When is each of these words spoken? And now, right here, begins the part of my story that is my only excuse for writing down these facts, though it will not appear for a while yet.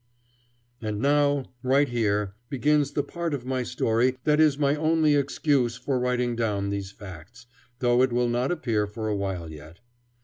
And 0.81 0.99
now, 0.99 1.45
right 1.61 1.87
here, 1.87 2.33
begins 2.49 2.89
the 2.93 3.03
part 3.03 3.35
of 3.35 3.45
my 3.45 3.61
story 3.61 4.17
that 4.23 4.39
is 4.39 4.57
my 4.57 4.75
only 4.75 5.13
excuse 5.15 5.77
for 5.77 5.99
writing 5.99 6.35
down 6.35 6.69
these 6.71 6.91
facts, 6.91 7.45
though 7.77 8.01
it 8.01 8.11
will 8.11 8.27
not 8.27 8.51
appear 8.51 8.87
for 8.87 9.07
a 9.07 9.15
while 9.15 9.51
yet. 9.51 9.79